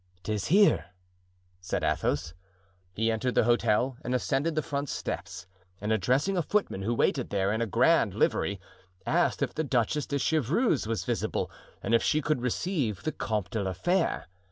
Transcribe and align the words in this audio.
"'Tis 0.23 0.47
here," 0.47 0.85
said 1.59 1.83
Athos. 1.83 2.33
He 2.95 3.11
entered 3.11 3.35
the 3.35 3.43
hotel 3.43 3.97
and 4.03 4.15
ascended 4.15 4.55
the 4.55 4.63
front 4.63 4.89
steps, 4.89 5.45
and 5.79 5.91
addressing 5.91 6.35
a 6.35 6.41
footman 6.41 6.81
who 6.81 6.95
waited 6.95 7.29
there 7.29 7.53
in 7.53 7.61
a 7.61 7.67
grand 7.67 8.15
livery, 8.15 8.59
asked 9.05 9.43
if 9.43 9.53
the 9.53 9.63
Duchess 9.63 10.07
de 10.07 10.17
Chevreuse 10.17 10.87
was 10.87 11.05
visible 11.05 11.51
and 11.83 11.93
if 11.93 12.01
she 12.01 12.19
could 12.19 12.41
receive 12.41 13.03
the 13.03 13.11
Comte 13.11 13.51
de 13.51 13.61
la 13.61 13.73
Fere? 13.73 14.25